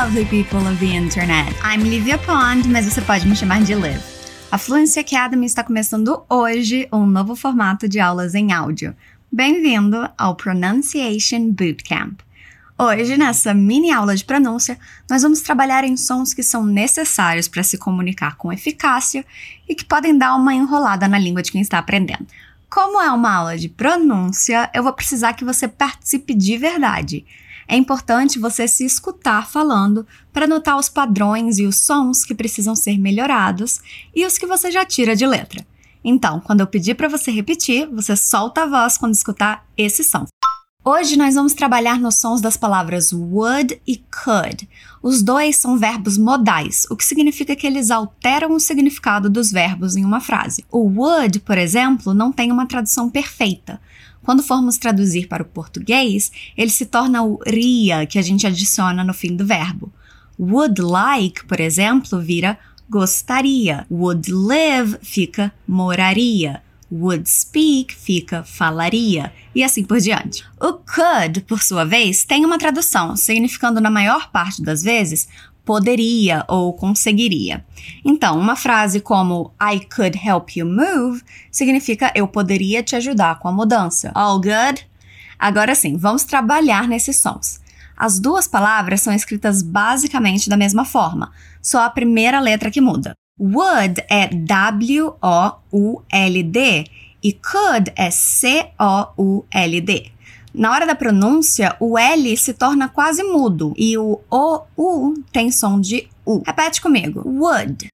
lovely 0.00 0.24
people 0.24 0.66
of 0.66 0.78
the 0.78 0.96
internet. 0.96 1.54
I'm 1.62 1.82
Livia 1.82 2.16
Pond, 2.16 2.66
mas 2.68 2.86
você 2.86 3.02
pode 3.02 3.28
me 3.28 3.36
chamar 3.36 3.62
de 3.62 3.74
Liv. 3.74 4.00
A 4.50 4.56
Fluency 4.56 4.98
Academy 4.98 5.44
está 5.44 5.62
começando 5.62 6.24
hoje 6.26 6.88
um 6.90 7.04
novo 7.04 7.36
formato 7.36 7.86
de 7.86 8.00
aulas 8.00 8.34
em 8.34 8.50
áudio. 8.50 8.96
Bem-vindo 9.30 10.08
ao 10.16 10.34
Pronunciation 10.36 11.50
Bootcamp. 11.50 12.18
Hoje, 12.78 13.18
nessa 13.18 13.52
mini 13.52 13.90
aula 13.90 14.16
de 14.16 14.24
pronúncia, 14.24 14.78
nós 15.06 15.20
vamos 15.20 15.42
trabalhar 15.42 15.84
em 15.84 15.98
sons 15.98 16.32
que 16.32 16.42
são 16.42 16.64
necessários 16.64 17.46
para 17.46 17.62
se 17.62 17.76
comunicar 17.76 18.36
com 18.36 18.50
eficácia 18.50 19.22
e 19.68 19.74
que 19.74 19.84
podem 19.84 20.16
dar 20.16 20.34
uma 20.34 20.54
enrolada 20.54 21.06
na 21.08 21.18
língua 21.18 21.42
de 21.42 21.52
quem 21.52 21.60
está 21.60 21.76
aprendendo. 21.76 22.26
Como 22.70 23.02
é 23.02 23.10
uma 23.10 23.34
aula 23.34 23.58
de 23.58 23.68
pronúncia, 23.68 24.70
eu 24.72 24.82
vou 24.82 24.94
precisar 24.94 25.34
que 25.34 25.44
você 25.44 25.68
participe 25.68 26.32
de 26.32 26.56
verdade. 26.56 27.26
É 27.70 27.76
importante 27.76 28.36
você 28.36 28.66
se 28.66 28.84
escutar 28.84 29.48
falando 29.48 30.04
para 30.32 30.44
notar 30.44 30.76
os 30.76 30.88
padrões 30.88 31.56
e 31.60 31.66
os 31.66 31.76
sons 31.76 32.24
que 32.24 32.34
precisam 32.34 32.74
ser 32.74 32.98
melhorados 32.98 33.80
e 34.12 34.26
os 34.26 34.36
que 34.36 34.44
você 34.44 34.72
já 34.72 34.84
tira 34.84 35.14
de 35.14 35.24
letra. 35.24 35.64
Então, 36.02 36.40
quando 36.40 36.62
eu 36.62 36.66
pedir 36.66 36.96
para 36.96 37.08
você 37.08 37.30
repetir, 37.30 37.86
você 37.86 38.16
solta 38.16 38.64
a 38.64 38.66
voz 38.66 38.98
quando 38.98 39.14
escutar 39.14 39.64
esse 39.76 40.02
som. 40.02 40.26
Hoje 40.84 41.16
nós 41.16 41.36
vamos 41.36 41.52
trabalhar 41.52 42.00
nos 42.00 42.16
sons 42.16 42.40
das 42.40 42.56
palavras 42.56 43.12
would 43.12 43.80
e 43.86 43.98
could. 43.98 44.68
Os 45.00 45.22
dois 45.22 45.54
são 45.54 45.78
verbos 45.78 46.18
modais, 46.18 46.88
o 46.90 46.96
que 46.96 47.04
significa 47.04 47.54
que 47.54 47.68
eles 47.68 47.92
alteram 47.92 48.52
o 48.52 48.58
significado 48.58 49.30
dos 49.30 49.52
verbos 49.52 49.94
em 49.94 50.04
uma 50.04 50.20
frase. 50.20 50.64
O 50.72 50.88
would, 50.88 51.38
por 51.40 51.56
exemplo, 51.56 52.14
não 52.14 52.32
tem 52.32 52.50
uma 52.50 52.66
tradução 52.66 53.08
perfeita. 53.08 53.80
Quando 54.30 54.44
formos 54.44 54.78
traduzir 54.78 55.26
para 55.26 55.42
o 55.42 55.46
português, 55.46 56.30
ele 56.56 56.70
se 56.70 56.86
torna 56.86 57.20
o 57.20 57.40
ria, 57.44 58.06
que 58.06 58.16
a 58.16 58.22
gente 58.22 58.46
adiciona 58.46 59.02
no 59.02 59.12
fim 59.12 59.34
do 59.34 59.44
verbo. 59.44 59.92
Would 60.38 60.80
like, 60.80 61.44
por 61.46 61.58
exemplo, 61.58 62.20
vira 62.20 62.56
gostaria. 62.88 63.84
Would 63.90 64.30
live 64.30 64.98
fica 65.02 65.52
moraria 65.66 66.62
would 66.90 67.28
speak 67.28 67.94
fica 67.94 68.42
falaria, 68.42 69.32
e 69.54 69.62
assim 69.62 69.84
por 69.84 70.00
diante. 70.00 70.44
O 70.60 70.72
could, 70.72 71.42
por 71.42 71.62
sua 71.62 71.84
vez, 71.84 72.24
tem 72.24 72.44
uma 72.44 72.58
tradução, 72.58 73.14
significando 73.14 73.80
na 73.80 73.90
maior 73.90 74.30
parte 74.30 74.60
das 74.60 74.82
vezes 74.82 75.28
poderia 75.70 76.44
ou 76.48 76.72
conseguiria. 76.72 77.64
Então, 78.04 78.36
uma 78.36 78.56
frase 78.56 78.98
como 78.98 79.54
I 79.62 79.78
could 79.78 80.18
help 80.18 80.56
you 80.56 80.66
move 80.66 81.22
significa 81.48 82.10
eu 82.12 82.26
poderia 82.26 82.82
te 82.82 82.96
ajudar 82.96 83.38
com 83.38 83.46
a 83.46 83.52
mudança. 83.52 84.10
All 84.12 84.40
good? 84.40 84.84
Agora 85.38 85.76
sim, 85.76 85.96
vamos 85.96 86.24
trabalhar 86.24 86.88
nesses 86.88 87.18
sons. 87.18 87.60
As 87.96 88.18
duas 88.18 88.48
palavras 88.48 89.00
são 89.00 89.12
escritas 89.12 89.62
basicamente 89.62 90.50
da 90.50 90.56
mesma 90.56 90.84
forma, 90.84 91.30
só 91.62 91.84
a 91.84 91.90
primeira 91.90 92.40
letra 92.40 92.68
que 92.68 92.80
muda. 92.80 93.12
Would 93.38 94.02
é 94.10 94.26
W-O-U-L-D 94.26 95.24
e 97.22 97.32
could 97.32 97.92
é 97.94 98.10
C-O-U-L-D. 98.10 100.12
Na 100.52 100.72
hora 100.72 100.86
da 100.86 100.94
pronúncia, 100.94 101.76
o 101.80 101.98
L 101.98 102.36
se 102.36 102.52
torna 102.54 102.88
quase 102.88 103.22
mudo 103.22 103.72
e 103.76 103.96
o 103.96 104.20
O-U 104.30 105.14
tem 105.32 105.50
som 105.50 105.80
de 105.80 106.08
U. 106.26 106.42
Repete 106.44 106.80
comigo. 106.80 107.22
Would. 107.24 107.88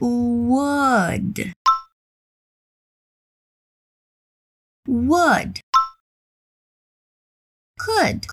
Would. 0.00 1.52
Would. 4.88 5.60
Could. 7.78 8.26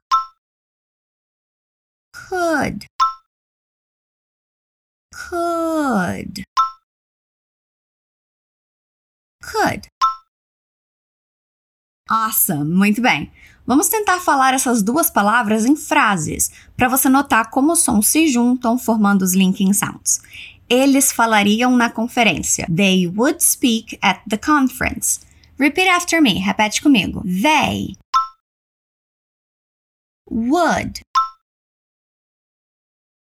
Could 2.14 2.90
could. 5.30 6.44
Could. 9.42 9.90
Awesome, 12.10 12.74
muito 12.74 13.02
bem. 13.02 13.32
Vamos 13.68 13.88
tentar 13.88 14.20
falar 14.20 14.56
essas 14.56 14.82
duas 14.82 15.12
palavras 15.12 15.64
em 15.64 15.76
frases, 15.76 16.50
para 16.76 16.88
você 16.88 17.08
notar 17.08 17.52
como 17.52 17.74
os 17.74 17.82
sons 17.82 18.08
se 18.08 18.28
juntam 18.28 18.80
formando 18.80 19.22
os 19.22 19.36
linking 19.36 19.74
sounds. 19.74 20.20
Eles 20.68 21.12
falariam 21.12 21.78
na 21.78 21.92
conferência. 21.92 22.66
They 22.66 23.08
would 23.08 23.44
speak 23.44 24.00
at 24.02 24.22
the 24.28 24.38
conference. 24.38 25.20
Repeat 25.60 25.88
after 25.90 26.20
me. 26.20 26.40
Repete 26.40 26.82
comigo. 26.82 27.22
They 27.24 27.96
would 30.32 31.02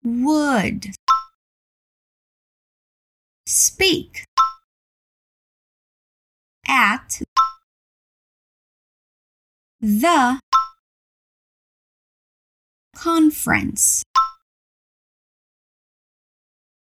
would 0.04 0.92
speak 3.46 4.24
at 6.68 7.22
the 9.84 10.40
conference. 12.96 14.02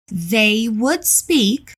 They 0.07 0.69
would 0.69 1.03
speak 1.03 1.73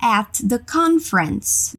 at 0.00 0.40
the 0.42 0.58
conference. 0.58 1.76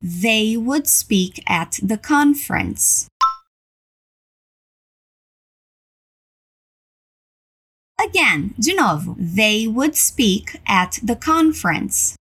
They 0.00 0.56
would 0.56 0.86
speak 0.86 1.42
at 1.48 1.80
the 1.82 1.98
conference. 1.98 3.08
Again, 8.00 8.54
de 8.60 8.76
novo. 8.76 9.16
They 9.18 9.66
would 9.66 9.96
speak 9.96 10.60
at 10.68 11.00
the 11.02 11.16
conference. 11.16 12.14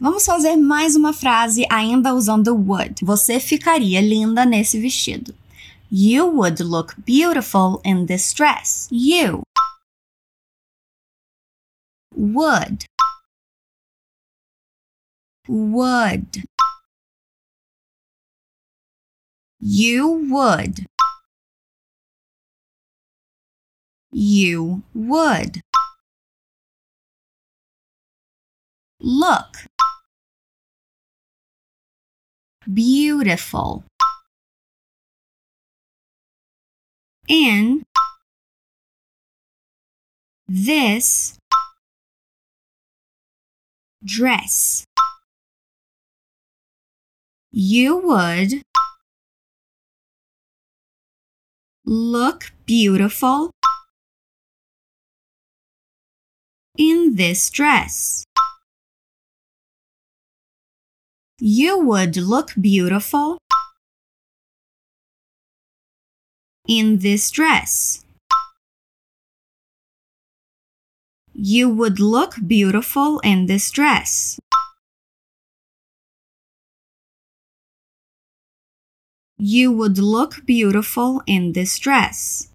Vamos 0.00 0.24
fazer 0.24 0.56
mais 0.56 0.96
uma 0.96 1.12
frase 1.12 1.66
ainda 1.70 2.14
usando 2.14 2.54
would. 2.54 3.04
Você 3.04 3.38
ficaria 3.38 4.00
linda 4.00 4.46
nesse 4.46 4.80
vestido. 4.80 5.34
You 5.92 6.26
would 6.36 6.62
look 6.62 6.94
beautiful 7.04 7.80
in 7.84 8.06
this 8.06 8.32
dress. 8.32 8.88
You 8.90 9.42
would 12.16 12.86
would 15.46 16.44
You 19.62 20.08
would. 20.30 20.86
You 24.10 24.82
would. 24.94 25.60
Look. 29.00 29.69
Beautiful. 32.66 33.84
In 37.28 37.84
this 40.46 41.38
dress. 44.04 44.84
You 47.52 47.96
would 47.98 48.62
look 51.84 52.52
beautiful 52.66 53.50
in 56.76 57.16
this 57.16 57.50
dress. 57.50 58.24
You 61.42 61.78
would 61.78 62.18
look 62.18 62.52
beautiful 62.60 63.38
in 66.68 66.98
this 66.98 67.30
dress. 67.30 68.04
You 71.32 71.70
would 71.70 71.98
look 71.98 72.34
beautiful 72.46 73.20
in 73.20 73.46
this 73.46 73.70
dress. 73.70 74.38
You 79.38 79.72
would 79.72 79.96
look 79.96 80.44
beautiful 80.44 81.22
in 81.26 81.54
this 81.54 81.78
dress. 81.78 82.52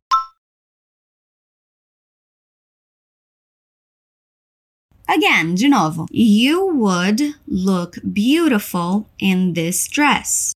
Again, 5.07 5.55
de 5.55 5.67
novo. 5.67 6.07
You 6.09 6.65
would 6.75 7.35
look 7.47 7.99
beautiful 8.11 9.07
in 9.19 9.53
this 9.53 9.87
dress. 9.87 10.53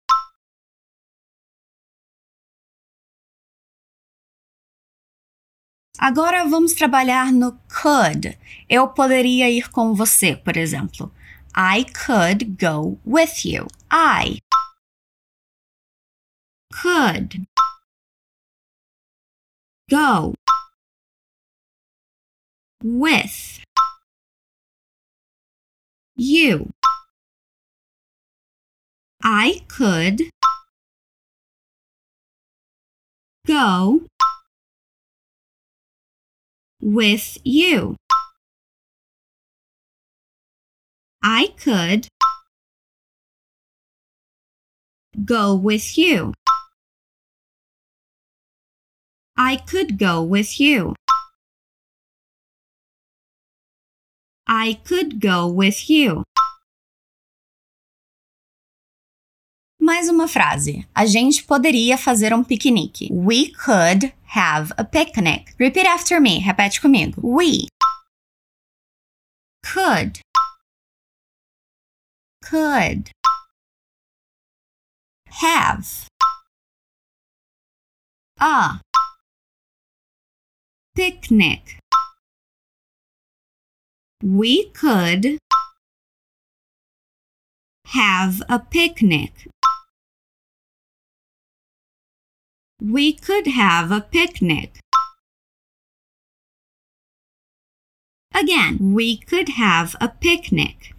Agora 6.00 6.48
vamos 6.48 6.74
trabalhar 6.74 7.31
no 7.31 7.60
could. 7.68 8.38
Eu 8.69 8.88
poderia 8.88 9.50
ir 9.50 9.69
com 9.69 9.94
você, 9.94 10.36
por 10.36 10.56
exemplo. 10.56 11.12
I 11.56 11.84
could 11.84 12.56
go 12.57 12.98
with 13.06 13.45
you. 13.45 13.68
I 13.92 14.40
could 16.72 17.45
go 19.90 20.34
with 22.81 23.62
you. 26.19 26.69
I 29.24 29.62
could 29.69 30.21
go 33.48 34.01
with 36.81 37.38
you. 37.44 37.95
I 41.24 41.54
could 41.57 42.07
go 45.25 45.56
with 45.56 45.98
you. 45.98 46.33
I 49.38 49.56
could 49.56 49.98
go 49.98 50.21
with 50.21 50.60
you. 50.60 50.95
I 54.51 54.80
could 54.84 55.19
go 55.19 55.48
with 55.48 55.92
you. 55.92 56.24
Mais 59.80 60.10
uma 60.10 60.28
frase. 60.28 60.88
A 60.94 61.06
gente 61.06 61.44
poderia 61.44 61.96
fazer 62.00 62.34
um 62.34 62.44
piquenique. 62.44 63.10
We 63.12 63.51
could 63.51 64.12
have 64.34 64.74
a 64.75 64.84
picnic. 64.84 65.54
Repeat 65.60 65.86
after 65.86 66.19
me. 66.19 66.42
Repete 66.42 66.81
comigo. 66.81 67.22
We 67.22 67.68
could 69.63 70.19
could 72.42 73.12
have 75.28 76.07
a 78.42 78.80
picnic. 80.95 81.79
We 84.21 84.69
could 84.71 85.38
have 87.88 88.42
a 88.50 88.60
picnic. 88.60 89.48
We 92.81 93.13
could 93.13 93.48
have 93.48 93.92
a 93.92 94.01
picnic. 94.01 94.80
Again, 98.36 98.94
we 98.94 99.18
could 99.18 99.50
have 99.50 99.95
a 100.01 100.10
picnic. 100.10 100.94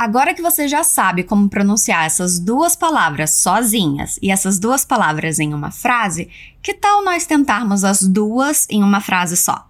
Agora 0.00 0.32
que 0.32 0.40
você 0.40 0.66
já 0.66 0.82
sabe 0.82 1.24
como 1.24 1.50
pronunciar 1.50 2.06
essas 2.06 2.40
duas 2.40 2.74
palavras 2.74 3.32
sozinhas 3.32 4.18
e 4.22 4.30
essas 4.30 4.58
duas 4.58 4.82
palavras 4.82 5.38
em 5.38 5.52
uma 5.52 5.70
frase, 5.70 6.30
que 6.62 6.72
tal 6.72 7.04
nós 7.04 7.26
tentarmos 7.26 7.84
as 7.84 8.00
duas 8.00 8.66
em 8.70 8.82
uma 8.82 9.02
frase 9.02 9.36
só? 9.36 9.68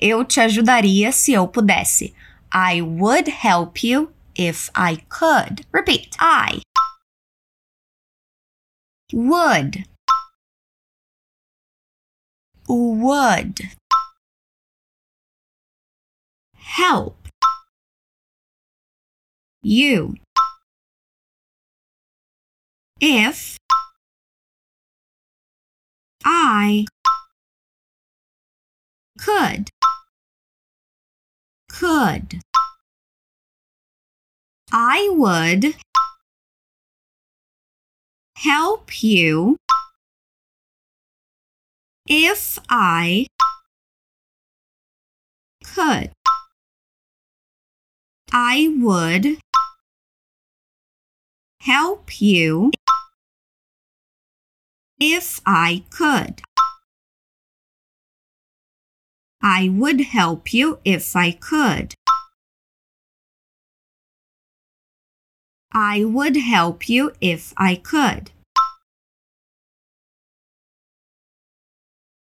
Eu 0.00 0.24
te 0.24 0.38
ajudaria 0.38 1.10
se 1.10 1.32
eu 1.32 1.48
pudesse. 1.48 2.14
I 2.54 2.80
would 2.80 3.28
help 3.28 3.82
you 3.82 4.12
if 4.38 4.70
I 4.78 4.98
could. 5.08 5.66
Repeat. 5.74 6.10
I 6.20 6.60
would 9.12 9.84
would 12.68 13.68
help 16.54 17.21
you 19.62 20.14
if 23.00 23.58
I 26.24 26.84
could 29.18 29.70
could 31.68 32.40
I 34.72 35.10
would 35.12 35.74
help 38.36 39.02
you 39.02 39.56
if 42.08 42.58
I 42.68 43.26
could. 45.64 46.21
I 48.34 48.74
would 48.80 49.36
help 51.60 52.18
you 52.18 52.70
if 54.98 55.42
I 55.44 55.84
could. 55.90 56.40
I 59.42 59.68
would 59.68 60.00
help 60.00 60.54
you 60.54 60.78
if 60.82 61.14
I 61.14 61.32
could. 61.32 61.92
I 65.70 66.02
would 66.04 66.36
help 66.36 66.88
you 66.88 67.12
if 67.20 67.52
I 67.58 67.74
could. 67.74 68.30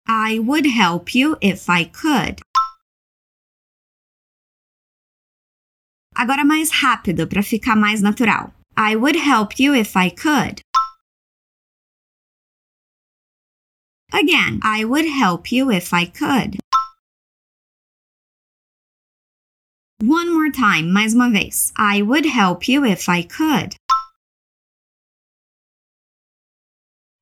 I 0.07 0.39
would 0.39 0.65
help 0.65 1.15
you 1.15 1.37
if 1.43 1.69
I 1.69 1.85
could. 1.85 2.41
Agora 6.19 6.45
mais 6.45 6.69
rápido 6.73 7.29
para 7.29 7.45
ficar 7.45 7.77
mais 7.77 8.03
natural. 8.03 8.53
I 8.77 8.97
would 8.97 9.17
help 9.17 9.61
you 9.61 9.73
if 9.73 9.97
I 9.97 10.11
could. 10.11 10.61
Again, 14.13 14.59
I 14.65 14.85
would 14.85 15.07
help 15.07 15.53
you 15.53 15.71
if 15.71 15.95
I 15.95 16.07
could. 16.07 16.59
One 20.03 20.33
more 20.35 20.51
time, 20.51 20.91
mais 20.93 21.15
uma 21.15 21.31
vez. 21.31 21.73
I 21.79 22.03
would 22.03 22.27
help 22.27 22.69
you 22.69 22.85
if 22.85 23.09
I 23.09 23.23
could. 23.23 23.77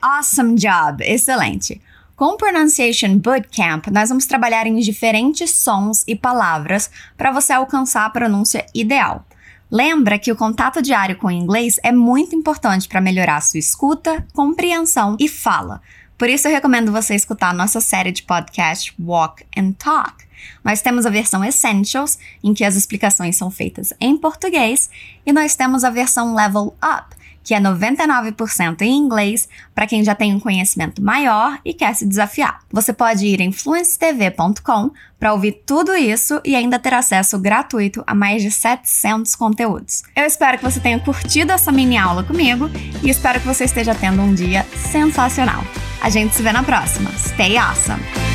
Awesome 0.03 0.57
job! 0.57 1.03
Excelente! 1.03 1.83
Com 2.17 2.33
o 2.33 2.37
Pronunciation 2.39 3.19
Bootcamp, 3.19 3.89
nós 3.89 4.09
vamos 4.09 4.25
trabalhar 4.25 4.67
em 4.67 4.77
diferentes 4.77 5.51
sons 5.51 6.03
e 6.09 6.17
palavras 6.17 6.91
para 7.15 7.31
você 7.31 7.53
alcançar 7.53 8.07
a 8.07 8.11
pronúncia 8.11 8.65
ideal. 8.75 9.27
Lembra 9.71 10.19
que 10.19 10.33
o 10.33 10.37
contato 10.37 10.81
diário 10.81 11.17
com 11.17 11.27
o 11.27 11.31
inglês 11.31 11.79
é 11.83 11.93
muito 11.93 12.35
importante 12.35 12.89
para 12.89 13.03
melhorar 13.03 13.43
sua 13.43 13.59
escuta, 13.59 14.27
compreensão 14.33 15.15
e 15.21 15.29
fala. 15.29 15.83
Por 16.17 16.31
isso 16.31 16.49
eu 16.49 16.53
recomendo 16.53 16.91
você 16.91 17.15
escutar 17.15 17.53
nossa 17.53 17.83
série 17.83 18.13
de 18.13 18.23
podcast 18.23 18.95
Walk 18.99 19.45
and 19.55 19.73
Talk. 19.73 20.25
Nós 20.65 20.81
temos 20.81 21.05
a 21.05 21.11
versão 21.11 21.45
Essentials, 21.45 22.19
em 22.43 22.55
que 22.55 22.65
as 22.65 22.77
explicações 22.77 23.37
são 23.37 23.51
feitas 23.51 23.93
em 24.01 24.17
português, 24.17 24.89
e 25.27 25.35
nós 25.35 25.55
temos 25.55 25.85
a 25.85 25.91
versão 25.91 26.35
Level 26.35 26.75
Up, 26.83 27.15
que 27.47 27.55
é 27.55 27.61
99% 27.61 28.83
em 28.83 28.99
inglês 28.99 29.49
para 29.73 29.87
quem 29.87 30.03
já 30.03 30.17
tem 30.17 30.35
um 30.35 30.41
conhecimento 30.41 31.01
maior 31.01 31.57
e 31.65 31.73
quer 31.73 31.95
se 31.95 32.05
desafiar. 32.05 32.59
Você 32.73 32.93
pode 32.93 33.25
ir 33.25 33.41
em 33.41 33.53
fluencytv.com 33.53 34.91
para 35.17 35.33
ouvir 35.33 35.63
tudo 35.65 35.95
isso 35.95 36.41
e 36.45 36.57
ainda 36.57 36.77
ter 36.77 36.93
acesso 36.93 37.39
gratuito 37.39 38.03
a 38.05 38.17
mais 38.17 38.43
de 38.43 38.51
700 38.51 39.37
conteúdos. 39.37 40.03
Eu 40.17 40.25
espero 40.25 40.59
que 40.59 40.65
você 40.65 40.81
tenha 40.81 40.99
curtido 40.99 41.53
essa 41.53 41.71
mini 41.71 41.97
aula 41.97 42.25
comigo 42.25 42.69
e 43.01 43.09
espero 43.09 43.39
que 43.39 43.47
você 43.47 43.63
esteja 43.63 43.95
tendo 43.95 44.21
um 44.21 44.35
dia 44.35 44.67
sensacional. 44.91 45.63
A 46.03 46.11
gente 46.11 46.35
se 46.35 46.43
vê 46.43 46.51
na 46.51 46.65
próxima. 46.65 47.13
Stay 47.17 47.57
awesome! 47.57 48.26